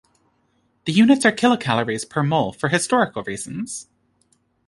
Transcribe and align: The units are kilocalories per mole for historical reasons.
The 0.85 0.93
units 0.93 1.25
are 1.25 1.31
kilocalories 1.31 2.09
per 2.09 2.23
mole 2.23 2.53
for 2.53 2.69
historical 2.69 3.21
reasons. 3.21 3.87